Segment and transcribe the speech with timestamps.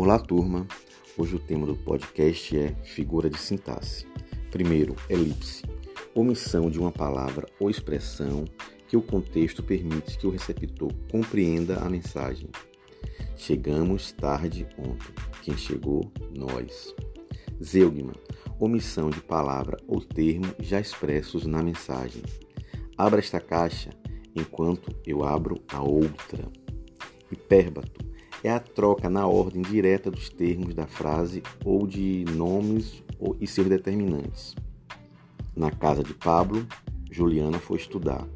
[0.00, 0.64] Olá, turma.
[1.16, 4.06] Hoje o tema do podcast é figura de sintaxe.
[4.48, 5.64] Primeiro, elipse.
[6.14, 8.44] Omissão de uma palavra ou expressão
[8.86, 12.48] que o contexto permite que o receptor compreenda a mensagem.
[13.36, 15.12] Chegamos tarde ontem.
[15.42, 16.12] Quem chegou?
[16.32, 16.94] Nós.
[17.60, 18.14] Zeugman.
[18.60, 22.22] Omissão de palavra ou termo já expressos na mensagem.
[22.96, 23.90] Abra esta caixa
[24.32, 26.48] enquanto eu abro a outra.
[27.32, 28.08] Hipérbato
[28.42, 33.02] é a troca na ordem direta dos termos da frase ou de nomes
[33.40, 34.54] e seus determinantes.
[35.56, 36.66] Na casa de Pablo,
[37.10, 38.26] Juliana foi estudar.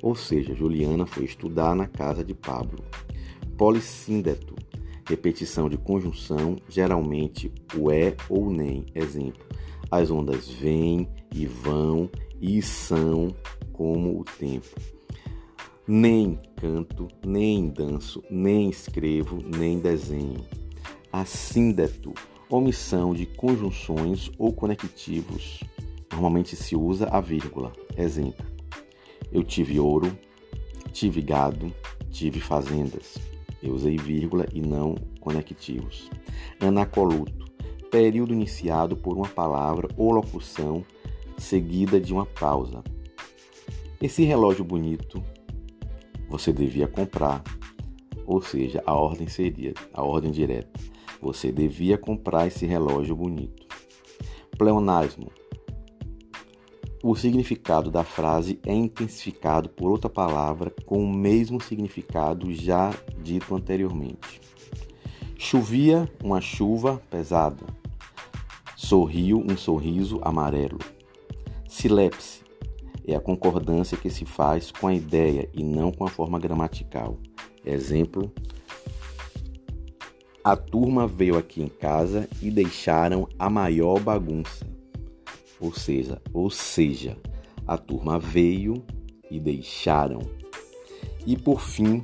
[0.00, 2.84] Ou seja, Juliana foi estudar na casa de Pablo.
[3.56, 4.54] Polissíndeto,
[5.08, 8.84] repetição de conjunção, geralmente o é ou nem.
[8.94, 9.44] Exemplo:
[9.90, 13.34] as ondas vêm e vão e são
[13.72, 14.68] como o tempo.
[15.86, 20.42] Nem canto, nem danço, nem escrevo, nem desenho.
[21.12, 22.14] Assíndeto,
[22.48, 25.62] omissão de conjunções ou conectivos.
[26.10, 27.70] Normalmente se usa a vírgula.
[27.98, 28.46] Exemplo:
[29.30, 30.18] Eu tive ouro,
[30.90, 31.70] tive gado,
[32.10, 33.18] tive fazendas.
[33.62, 36.08] Eu usei vírgula e não conectivos.
[36.60, 37.44] Anacoluto,
[37.90, 40.82] período iniciado por uma palavra ou locução
[41.36, 42.82] seguida de uma pausa.
[44.00, 45.22] Esse relógio bonito
[46.34, 47.44] você devia comprar.
[48.26, 50.80] Ou seja, a ordem seria a ordem direta.
[51.20, 53.64] Você devia comprar esse relógio bonito.
[54.58, 55.30] Pleonasmo.
[57.02, 63.54] O significado da frase é intensificado por outra palavra com o mesmo significado já dito
[63.54, 64.40] anteriormente.
[65.38, 67.64] Chovia uma chuva pesada.
[68.74, 70.78] Sorriu um sorriso amarelo.
[71.68, 72.43] Silepse
[73.06, 77.18] é a concordância que se faz com a ideia e não com a forma gramatical.
[77.64, 78.32] Exemplo:
[80.42, 84.66] A turma veio aqui em casa e deixaram a maior bagunça.
[85.60, 87.16] Ou seja, ou seja,
[87.66, 88.84] a turma veio
[89.30, 90.20] e deixaram.
[91.26, 92.02] E por fim,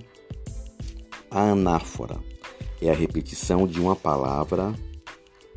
[1.31, 2.19] a anáfora
[2.81, 4.75] é a repetição de uma palavra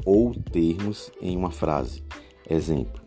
[0.05, 2.03] ou termos em uma frase.
[2.49, 3.01] Exemplo: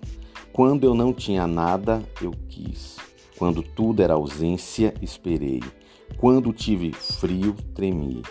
[0.56, 2.97] quando eu não tinha nada, eu quis.
[3.37, 5.62] Quando tudo era ausência, esperei.
[6.17, 8.22] Quando tive frio, tremi.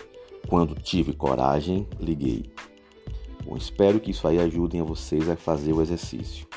[0.48, 2.50] Quando tive coragem, liguei.
[3.44, 6.48] Bom, espero que isso aí ajude a vocês a fazer o exercício.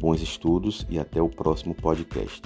[0.00, 2.42] Bons estudos e até o próximo podcast.